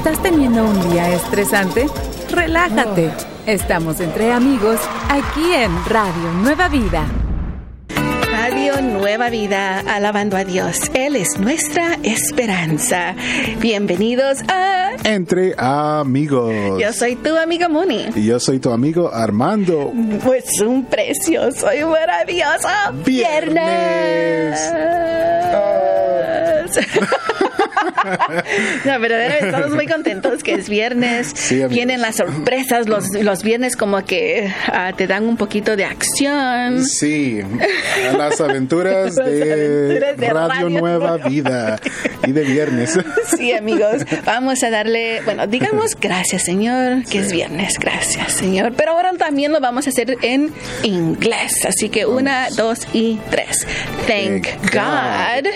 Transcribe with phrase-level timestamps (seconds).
[0.00, 1.86] ¿Estás teniendo un día estresante?
[2.30, 3.10] Relájate.
[3.44, 4.80] Estamos entre amigos
[5.10, 7.06] aquí en Radio Nueva Vida.
[8.32, 10.90] Radio Nueva Vida, alabando a Dios.
[10.94, 13.14] Él es nuestra esperanza.
[13.60, 16.80] Bienvenidos a Entre amigos.
[16.80, 18.06] Yo soy tu amiga Moni.
[18.16, 19.92] Y yo soy tu amigo Armando.
[20.24, 22.68] Pues un precioso y maravilloso
[23.04, 24.58] Viernes.
[28.84, 31.32] no, pero estamos muy contentos que es viernes.
[31.34, 31.64] Sí.
[31.66, 32.88] Vienen las sorpresas.
[32.88, 36.84] Los, los viernes como que ah, te dan un poquito de acción.
[36.84, 37.40] Sí,
[38.16, 41.80] las aventuras, Las de, aventuras de Radio, Radio Nueva Nueva Vida
[42.26, 42.98] y de viernes.
[43.36, 48.72] Sí, amigos, vamos a darle, bueno, digamos gracias, Señor, que es viernes, gracias, Señor.
[48.76, 50.52] Pero ahora también lo vamos a hacer en
[50.82, 51.52] inglés.
[51.66, 53.66] Así que una, dos y tres.
[54.06, 55.46] Thank Thank God God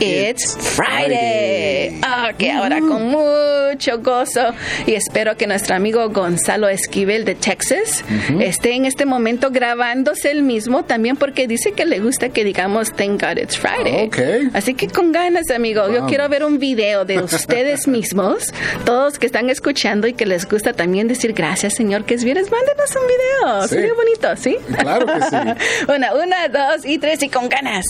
[0.00, 2.00] it's it's Friday.
[2.30, 4.54] Ok, ahora con mucho gozo
[4.86, 8.04] y espero que nuestro amigo Gonzalo Esquivel de Texas
[8.40, 12.92] esté en este momento grabándose el mismo también porque dice que le gusta que digamos
[12.92, 14.06] Thank God it's Friday.
[14.06, 14.54] Ok.
[14.54, 15.88] Así que con ganas, amigo.
[15.90, 18.52] Yo quiero ver un video de ustedes mismos,
[18.84, 22.50] todos que están escuchando y que les gusta también decir gracias, Señor, que es viernes.
[22.50, 23.62] Mándenos un video.
[23.62, 23.68] Sí.
[23.68, 24.56] Sería bonito, ¿sí?
[24.80, 25.84] Claro que sí.
[25.88, 27.86] una, una, dos y tres y con ganas.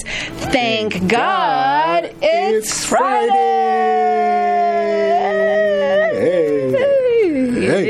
[0.52, 4.57] Thank God it's Friday.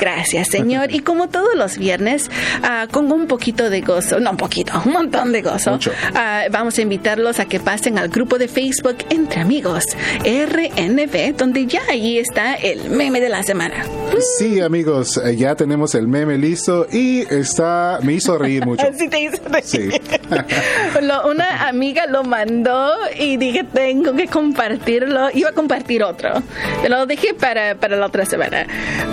[0.00, 0.92] Gracias, Señor.
[0.92, 2.30] Y como todos los viernes,
[2.62, 5.78] ah, con un poquito de gozo, no un poquito, un montón de gozo,
[6.14, 9.84] ah, vamos a invitarlos a que pasen al grupo de Facebook Entre Amigos,
[10.24, 13.84] RNV, donde ya ahí está el meme de la semana.
[14.38, 18.86] Sí, amigos, eh, ya tenemos el meme listo y está, me hizo reír mucho.
[18.86, 19.64] Así te hizo reír.
[19.64, 19.88] Sí.
[21.02, 25.28] Lo- una amiga lo mandó y dije, tengo que compartirlo.
[25.32, 26.42] Iba a compartir otro.
[26.88, 28.64] Lo dejé para, para la otra semana.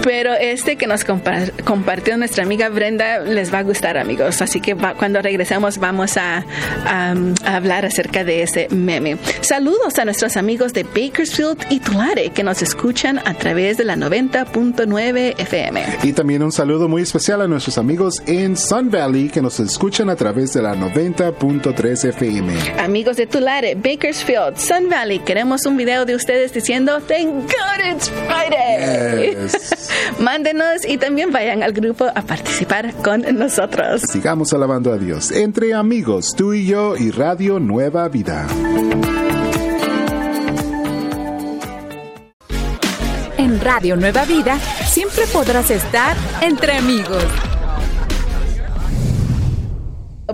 [0.04, 4.42] Pero este que nos compa- compartió nuestra amiga Brenda les va a gustar, amigos.
[4.44, 6.46] Así que va- cuando regresemos vamos a,
[6.86, 9.18] a- a hablar acerca de ese meme.
[9.42, 13.96] Saludos a nuestros amigos de Bakersfield y Tulare que nos escuchan a través de la
[13.96, 15.84] 90.9 FM.
[16.04, 20.10] Y también un saludo muy especial a nuestros amigos en Sun Valley que nos escuchan
[20.12, 22.54] a través de la 90.3 FM.
[22.80, 28.10] Amigos de Tulare, Bakersfield, Sun Valley, queremos un video de ustedes diciendo Thank God it's
[28.28, 28.49] Friday.
[28.50, 29.90] Yes.
[30.20, 34.02] Mándenos y también vayan al grupo a participar con nosotros.
[34.12, 35.32] Sigamos alabando a Dios.
[35.32, 38.48] Entre amigos, tú y yo y Radio Nueva Vida.
[43.38, 47.24] En Radio Nueva Vida siempre podrás estar entre amigos.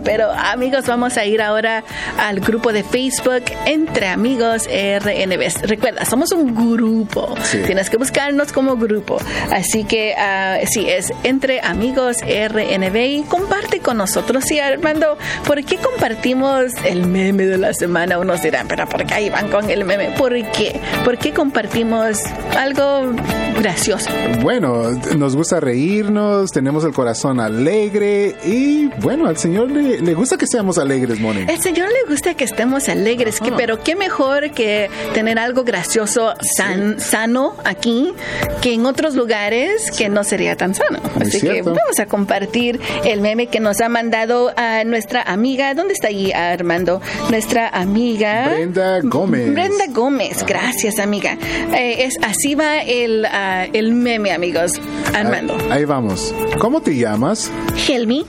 [0.03, 1.83] Pero amigos, vamos a ir ahora
[2.17, 5.67] al grupo de Facebook Entre Amigos RNB.
[5.67, 7.35] Recuerda, somos un grupo.
[7.43, 7.59] Sí.
[7.65, 9.17] Tienes que buscarnos como grupo.
[9.51, 14.43] Así que ah, sí, es Entre Amigos RNB y comparte con nosotros.
[14.45, 18.19] Sí, Armando, ¿por qué compartimos el meme de la semana?
[18.19, 20.11] Unos dirán, pero ¿por qué ahí van con el meme?
[20.17, 20.79] ¿Por qué?
[21.03, 22.19] ¿Por qué compartimos
[22.57, 23.13] algo
[23.57, 24.09] gracioso?
[24.41, 30.37] Bueno, nos gusta reírnos, tenemos el corazón alegre y bueno, al Señor le, le gusta
[30.37, 31.45] que seamos alegres, Moni.
[31.47, 33.55] El Señor le gusta que estemos alegres, que, Ah.
[33.57, 38.13] pero qué mejor que tener algo gracioso, san- sano aquí,
[38.61, 40.99] que en otros lugares que no sería tan sano.
[41.15, 41.55] Muy Así cierto.
[41.73, 45.73] que vamos a compartir el meme que nos ha mandado a nuestra amiga.
[45.73, 47.01] ¿Dónde está ahí, Armando?
[47.29, 48.49] Nuestra amiga.
[48.49, 49.53] Brenda Gómez.
[49.53, 51.37] Brenda Gómez, gracias amiga.
[51.75, 54.71] Eh, es, así va el, ah, el meme, amigos.
[55.13, 55.55] Armando.
[55.55, 56.33] Ahí, ahí vamos.
[56.59, 57.51] ¿Cómo te llamas?
[57.87, 58.25] Helmi,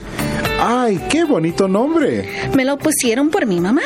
[0.59, 2.49] Ay, qué bonito nombre.
[2.53, 3.81] me lo pusieron por mi mamá.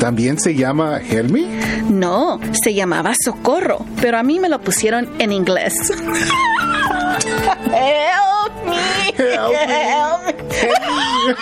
[0.00, 1.46] ¿También se llama Helmi?
[1.88, 5.74] No, se llamaba Socorro, pero a mí me lo pusieron en inglés.
[7.70, 9.08] Help me.
[9.16, 10.32] Help me.
[10.60, 10.82] Help
[11.28, 11.34] me.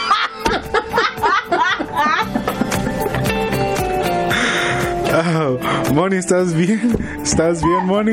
[5.12, 5.58] Oh,
[5.92, 6.96] Moni, ¿estás bien?
[7.22, 8.12] ¿Estás bien, Moni?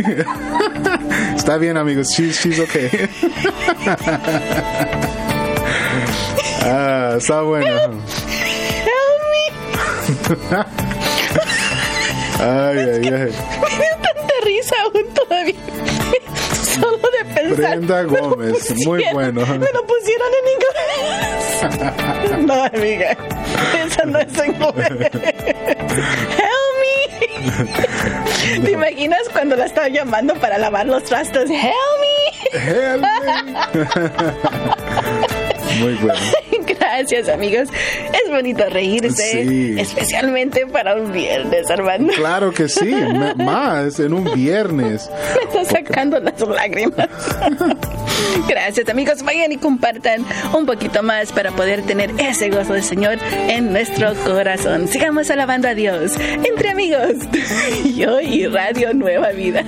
[1.35, 2.07] Está bien, amigos.
[2.09, 2.89] She's, she's okay.
[6.67, 7.67] ah, está bueno.
[7.67, 7.93] Help
[9.31, 10.57] me.
[12.39, 13.01] Ay, ay, ay.
[13.01, 15.55] Me dio tanta risa aún todavía.
[16.79, 17.55] Solo de pensar.
[17.55, 19.41] Brenda Gómez, muy bueno.
[19.41, 20.77] Me lo pusieron en inglés.
[22.45, 23.17] No, amiga.
[23.85, 24.91] Eso no es inglés.
[26.37, 28.61] Help me.
[28.63, 31.49] ¿Te imaginas cuando la estaba llamando para lavar los trastos?
[31.49, 32.59] Help me.
[32.59, 33.07] Help me.
[35.79, 36.19] Muy bueno.
[36.97, 37.69] Gracias, amigos.
[38.11, 39.75] Es bonito reírse, Sí.
[39.79, 42.11] especialmente para un viernes, Armando.
[42.13, 42.91] Claro que sí,
[43.37, 45.07] más en un viernes.
[45.35, 47.07] Me está sacando las lágrimas.
[48.47, 49.21] Gracias, amigos.
[49.21, 50.25] Vayan y compartan
[50.57, 54.87] un poquito más para poder tener ese gozo del Señor en nuestro corazón.
[54.87, 57.13] Sigamos alabando a Dios entre amigos.
[57.95, 59.63] Yo y Radio Nueva Vida.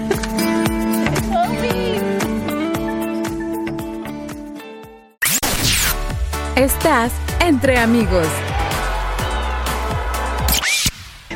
[6.59, 8.27] Estás entre amigos.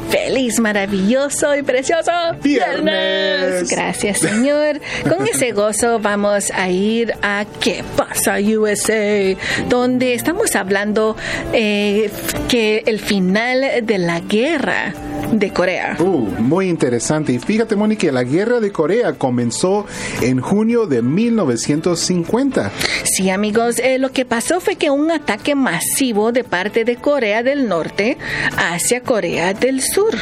[0.09, 2.11] Feliz, maravilloso y precioso
[2.41, 3.69] Viernes.
[3.69, 4.81] Gracias, Señor.
[5.07, 9.37] Con ese gozo vamos a ir a ¿Qué pasa USA?
[9.69, 11.15] Donde estamos hablando
[11.53, 12.11] eh,
[12.49, 14.93] que el final de la guerra
[15.39, 15.97] de Corea.
[15.99, 17.33] Uh, muy interesante.
[17.33, 19.85] Y fíjate, Mónica, la guerra de Corea comenzó
[20.21, 22.71] en junio de 1950.
[23.03, 27.43] Sí, amigos, eh, lo que pasó fue que un ataque masivo de parte de Corea
[27.43, 28.17] del Norte
[28.57, 30.13] hacia Corea del Sur.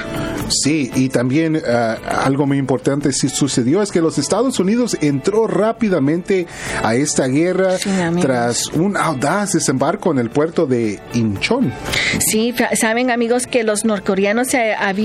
[0.49, 5.47] Sí, y también ah, algo muy importante sí sucedió es que los Estados Unidos entró
[5.47, 6.47] rápidamente
[6.83, 7.89] a esta guerra Sí,
[8.21, 11.73] tras un audaz desembarco en el puerto de Incheon.
[12.19, 15.00] Sí, saben amigos que los norcoreanos se habían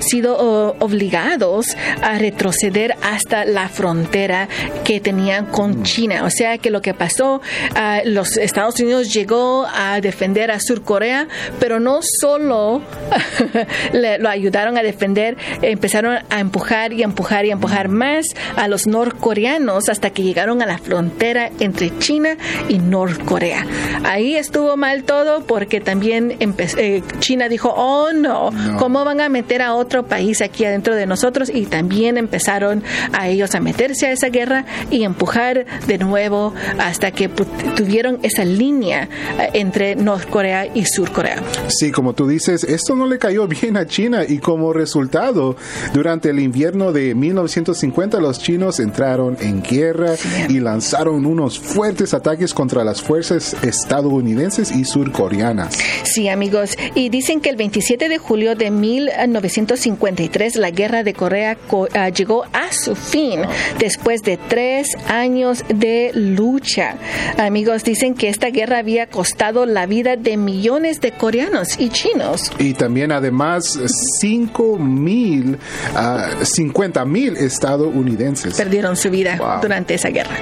[0.00, 4.48] sido oh, obligados a retroceder hasta la frontera
[4.84, 6.24] que tenían con China.
[6.24, 7.40] O sea que lo que pasó,
[7.74, 11.28] ah, los Estados Unidos llegó a defender a Sur Corea,
[11.60, 12.82] pero no solo
[13.92, 18.86] le- lo ayudaron a defender, empezaron a empujar y empujar y empujar más a los
[18.86, 22.36] norcoreanos hasta que llegaron a la frontera entre China
[22.68, 23.66] y Norcorea.
[24.04, 28.76] Ahí estuvo mal todo porque también eh, China dijo, oh no, No.
[28.78, 31.50] ¿cómo van a meter a otro país aquí adentro de nosotros?
[31.52, 32.82] Y también empezaron
[33.12, 38.44] a ellos a meterse a esa guerra y empujar de nuevo hasta que tuvieron esa
[38.44, 39.08] línea
[39.38, 41.42] eh, entre Norcorea y Surcorea.
[41.68, 45.56] Sí, como tú dices, esto no le cayó bien a China y como resultado,
[45.92, 50.14] durante el invierno de 1950 los chinos entraron en guerra
[50.48, 55.78] y lanzaron unos fuertes ataques contra las fuerzas estadounidenses y surcoreanas.
[56.04, 56.76] Sí, amigos.
[56.94, 58.70] Y dicen que el 27 de julio de
[59.06, 63.40] 1953 la guerra de Corea co- ah, llegó a su fin
[63.78, 66.96] después de tres años de lucha.
[67.38, 72.50] Amigos, dicen que esta guerra había costado la vida de millones de coreanos y chinos.
[72.58, 73.78] Y también además
[74.20, 75.58] 5 mil,
[75.94, 78.54] ah, 50 mil estadounidenses.
[78.54, 79.60] Perdieron su vida Wow.
[79.62, 80.36] durante esa guerra.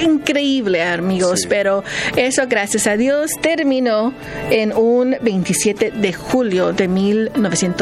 [0.00, 1.46] Increíble, amigos, Sí.
[1.48, 1.82] pero
[2.16, 4.12] eso, gracias a Dios, terminó
[4.50, 7.77] en un 27 de julio de 1953.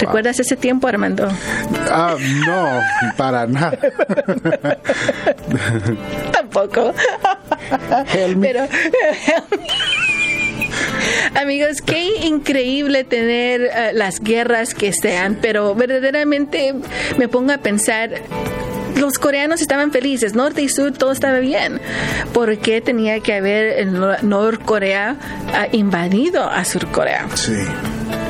[0.00, 1.28] ¿Recuerdas ese tiempo, Armando?
[1.90, 2.14] Ah,
[2.46, 2.80] no,
[3.16, 3.76] para nada.
[6.32, 6.94] Tampoco.
[8.40, 8.66] Pero.
[11.34, 16.74] Amigos, qué increíble tener eh, las guerras que sean, pero verdaderamente
[17.16, 18.10] me pongo a pensar.
[18.96, 21.80] Los coreanos estaban felices, norte y sur, todo estaba bien.
[22.32, 25.14] ¿Por qué tenía que haber el Nor- Norcorea
[25.54, 27.28] ah, invadido a Surcorea?
[27.34, 27.52] Sí.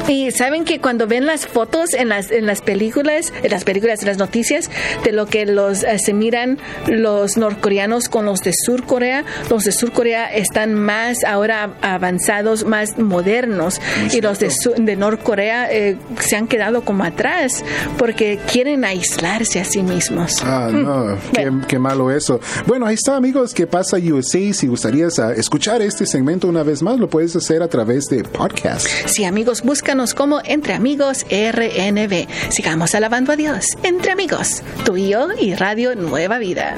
[0.09, 4.01] Y saben que cuando ven las fotos en las en las películas, en las películas,
[4.01, 4.71] en las noticias
[5.05, 9.65] de lo que los eh, se miran los norcoreanos con los de Sur Corea, los
[9.65, 13.81] de Sur Corea están más ahora avanzados, más modernos
[14.13, 17.63] y los de, Su- de Norcorea eh, se han quedado como atrás
[17.99, 20.43] porque quieren aislarse a sí mismos.
[20.43, 22.41] Ah, no, qué, qué malo eso.
[22.67, 23.53] Bueno, ahí está, amigos.
[23.53, 24.53] ¿Qué pasa, USA?
[24.53, 28.23] Si gustarías ah, escuchar este segmento una vez más, lo puedes hacer a través de
[28.25, 28.87] podcast.
[29.07, 29.63] Sí, amigos,
[29.99, 32.29] búscanos como Entre Amigos RNB.
[32.51, 33.67] Sigamos alabando a Dios.
[33.83, 36.77] Entre Amigos, tú y yo y Radio Nueva Vida.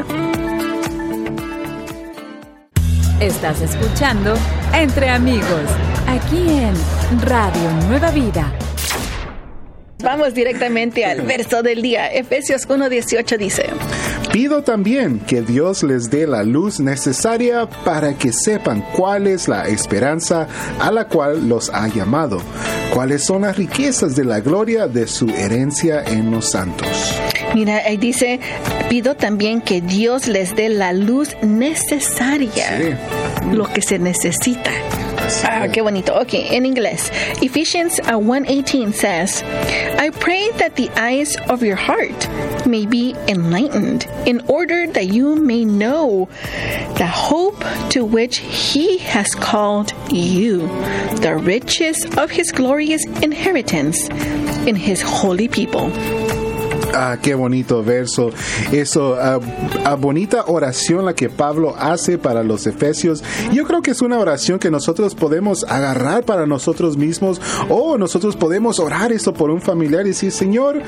[3.20, 4.34] Estás escuchando
[4.72, 5.68] Entre Amigos,
[6.06, 6.74] aquí en
[7.20, 8.50] Radio Nueva Vida.
[10.02, 12.06] Vamos directamente al verso del día.
[12.06, 13.66] Efesios 1.18 dice,
[14.32, 19.66] Pido también que Dios les dé la luz necesaria para que sepan cuál es la
[19.66, 20.46] esperanza
[20.78, 22.40] a la cual los ha llamado,
[22.94, 26.86] cuáles son las riquezas de la gloria de su herencia en los santos.
[27.54, 28.38] mira, ahí dice,
[28.88, 33.00] pido también que Dios les dé la luz necesaria,
[33.50, 34.70] lo que se necesita.
[35.44, 36.12] Ah, qué bonito.
[36.12, 37.10] Ok, en inglés.
[37.42, 39.42] Ephesians uh, 1.18 says,
[39.98, 42.28] I pray that the eyes of your heart
[42.66, 46.28] may be enlightened in order that you may know
[46.96, 50.66] the hope to which he has called you,
[51.20, 54.08] the riches of his glorious inheritance
[54.66, 55.90] in his holy people.
[56.94, 58.30] Ah, qué bonito verso.
[58.72, 59.40] Eso, ah,
[59.84, 63.22] ah, bonita oración la que Pablo hace para los efesios.
[63.52, 68.36] Yo creo que es una oración que nosotros podemos agarrar para nosotros mismos o nosotros
[68.36, 70.82] podemos orar eso por un familiar y decir, Señor,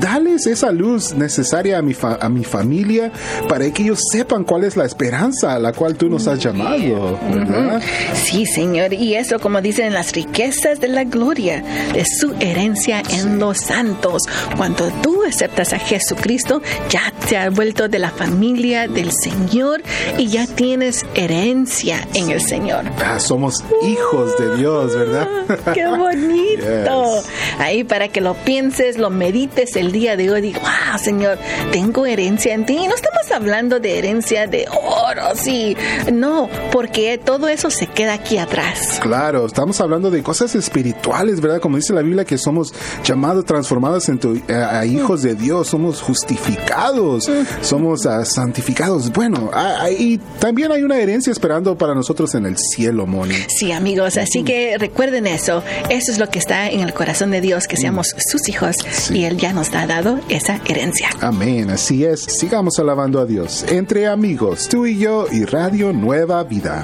[0.00, 3.12] dales esa luz necesaria a mi, a mi familia
[3.48, 7.18] para que ellos sepan cuál es la esperanza a la cual tú nos has llamado,
[7.32, 7.80] ¿verdad?
[8.14, 8.92] Sí, Señor.
[8.92, 11.62] Y eso, como dicen, las riquezas de la gloria
[11.92, 14.22] de su herencia en los santos.
[14.56, 19.82] Cuando tú aceptas a Jesucristo, ya te has vuelto de la familia del Señor
[20.16, 22.82] y ya tienes herencia en el Señor.
[22.98, 25.28] Ah, somos hijos de Dios, ¿verdad?
[25.74, 27.22] ¡Qué bonito!
[27.60, 31.38] Ahí para que lo pienses, lo medites el día de hoy, digo, wow, Señor,
[31.70, 32.88] tengo herencia en ti.
[32.88, 35.76] No estamos hablando de herencia de oro, sí.
[36.12, 38.98] No, porque todo eso se queda aquí atrás.
[39.00, 41.60] Claro, estamos hablando de cosas espirituales, ¿verdad?
[41.60, 46.00] Como dice la Biblia, que somos llamados, transformados en tu, a hijos de Dios, somos
[46.00, 47.30] justificados,
[47.60, 49.12] somos uh, santificados.
[49.12, 49.50] Bueno,
[49.98, 53.36] y también hay una herencia esperando para nosotros en el cielo, Moni.
[53.48, 55.62] Sí, amigos, así que recuerden eso.
[55.88, 58.76] Eso es lo que está en el corazón de Dios, que seamos sus hijos
[59.10, 61.10] y Él ya nos ha dado esa herencia.
[61.20, 62.20] Amén, así es.
[62.20, 63.64] Sigamos alabando a Dios.
[63.68, 66.82] Entre amigos, tú y yo y Radio Nueva Vida.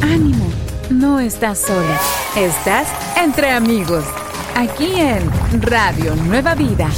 [0.00, 0.46] Ánimo,
[0.90, 2.00] no estás sola.
[2.36, 4.04] Estás entre amigos
[4.54, 5.30] aquí en
[5.62, 6.88] Radio Nueva Vida.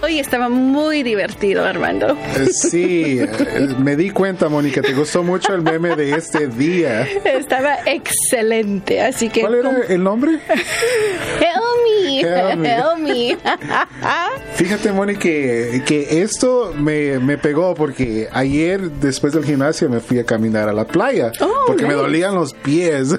[0.00, 2.10] Hoy estaba muy divertido, Armando.
[2.10, 7.02] Eh, sí, eh, me di cuenta, Mónica, te gustó mucho el meme de este día.
[7.24, 9.40] Estaba excelente, así que...
[9.40, 10.38] ¿Cuál era el nombre?
[11.40, 13.38] Help me, help me.
[14.54, 20.24] Fíjate, Mónica, que, esto me, me, pegó porque ayer, después del gimnasio, me fui a
[20.24, 23.16] caminar a la playa oh, porque me dolían los pies.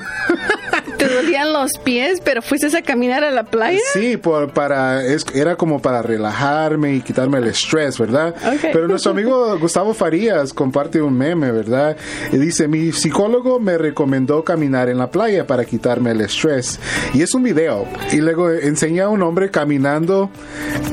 [1.00, 3.80] ¿Te dolían los pies, pero fuiste a caminar a la playa?
[3.94, 5.02] Sí, por, para,
[5.34, 8.36] era como para relajarme y quitarme el estrés, ¿verdad?
[8.62, 11.96] Pero nuestro amigo Gustavo Farías comparte un meme, ¿verdad?
[12.34, 16.80] Y dice, mi psicólogo me recomendó caminar en la playa para quitarme el estrés.
[17.14, 17.88] Y es un video.
[18.12, 20.30] Y luego enseña a un hombre caminando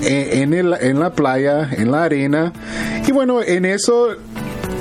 [0.03, 2.53] en, en, en la playa, en la arena.
[3.07, 4.17] Y bueno, en eso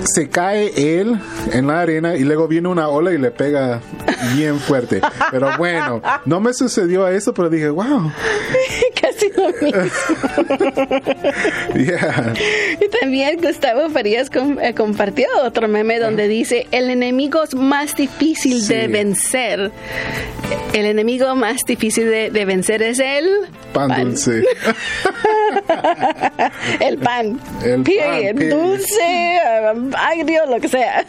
[0.05, 1.19] se cae él
[1.51, 3.81] en la arena y luego viene una ola y le pega
[4.35, 5.01] bien fuerte.
[5.31, 8.11] Pero bueno, no me sucedió eso, pero dije, wow.
[9.01, 9.81] Casi lo mismo.
[12.81, 14.29] Y también Gustavo Farías
[14.61, 19.71] eh, compartió otro meme donde dice, el enemigo más difícil de vencer.
[20.73, 23.29] El enemigo más difícil de, vencer es el
[23.73, 24.43] pan, dulce.
[26.79, 27.39] el pan.
[27.63, 29.39] El pan, Dulce,
[29.97, 31.05] agrio, lo que sea.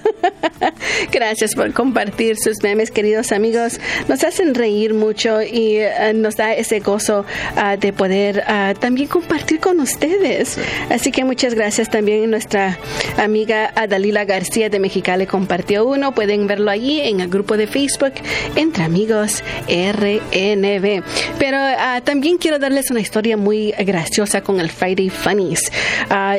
[1.12, 3.80] Gracias por compartir sus memes, queridos amigos.
[4.08, 7.24] Nos hacen reír mucho y eh, nos da ese gozo
[7.56, 10.58] ah, de poder ah, también compartir con ustedes.
[10.90, 12.30] Así que muchas gracias también.
[12.30, 12.78] Nuestra
[13.16, 16.12] amiga Adalila García de Mexicali compartió uno.
[16.12, 18.12] Pueden verlo allí en el grupo de Facebook
[18.54, 21.02] Entre Amigos RNB.
[21.38, 25.70] Pero ah, también quiero darles una historia muy graciosa con el Friday Funnies.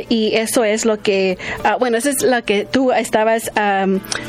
[0.09, 1.37] y eso es lo que,
[1.79, 3.51] bueno, eso es lo que tú estabas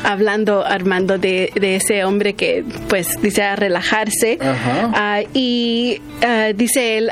[0.03, 4.37] hablando, Armando, de, ese hombre que pues dice a relajarse.
[4.41, 7.11] Ah, y ah, dice él,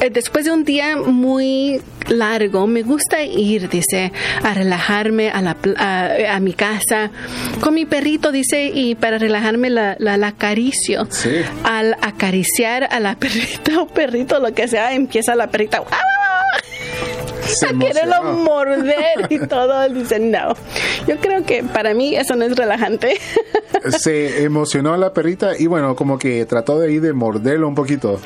[0.00, 5.56] eh, después de un día muy largo, me gusta ir, dice, a relajarme a, la,
[6.28, 7.10] a, mi casa
[7.60, 11.08] con mi perrito, dice, y para relajarme la, la, acaricio.
[11.62, 15.82] Al acariciar a la perrita o perrito, lo que sea, empieza la perrita
[17.68, 19.88] a quererlo morder y todo.
[19.88, 20.54] Dicen, no.
[21.06, 23.18] Yo creo que para mí eso no es relajante.
[23.98, 28.20] Se emocionó la perrita y bueno, como que trató de ir de morderlo un poquito.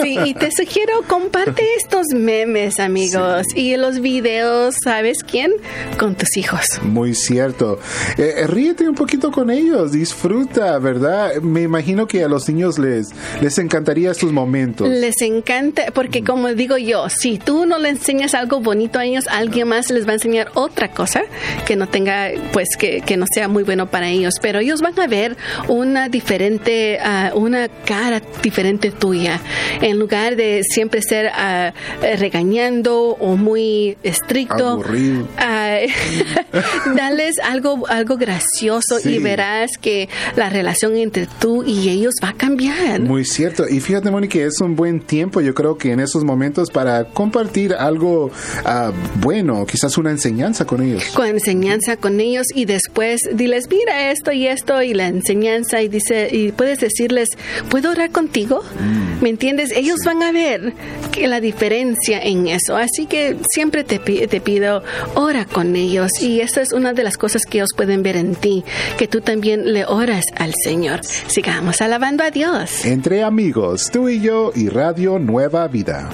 [0.00, 5.52] Sí, y te sugiero, comparte estos memes, amigos, y los videos, ¿sabes quién?
[5.98, 6.64] Con tus hijos.
[6.82, 7.80] Muy cierto.
[8.18, 11.36] Eh, ríete un poquito con ellos, disfruta, ¿verdad?
[11.36, 13.10] Me imagino que a los niños les,
[13.40, 14.88] les encantaría estos momentos.
[14.88, 19.26] Les encanta, porque como digo yo, si tú no le enseñas algo bonito a ellos,
[19.28, 21.22] alguien más les va a enseñar otra cosa
[21.66, 24.34] que no tenga, pues que, que no sea muy bueno para ellos.
[24.40, 25.36] Pero ellos van a ver
[25.68, 29.40] una diferente, uh, una cara diferente tuya.
[29.80, 31.72] En lugar de siempre ser uh,
[32.18, 34.84] regañando o muy estricto, uh,
[36.96, 42.34] dales algo, algo gracioso y verás que la relación entre tú y ellos va a
[42.34, 43.00] cambiar.
[43.00, 43.68] Muy cierto.
[43.68, 47.74] Y fíjate, Mónica, es un buen tiempo, yo creo que en esos momentos para compartir
[47.74, 48.30] algo
[48.64, 51.04] ah, bueno, quizás una enseñanza con ellos.
[51.14, 55.88] Con enseñanza con ellos y después diles, mira esto y esto y la enseñanza y
[55.88, 57.28] dice, y puedes decirles,
[57.68, 58.62] ¿puedo orar contigo?
[58.62, 59.22] Mm.
[59.22, 59.72] ¿Me entiendes?
[59.72, 60.72] Ellos van a ver
[61.12, 62.76] que la diferencia en eso.
[62.76, 64.82] Así que siempre te, te pido,
[65.14, 68.34] ora con ellos y esa es una de las cosas que ellos pueden ver en
[68.34, 68.64] ti,
[68.98, 71.00] que tú también le oras al Señor.
[71.04, 72.84] Sigamos alabando a Dios.
[72.84, 76.08] Entre amigos, tú y yo y Radio Nueva Vida.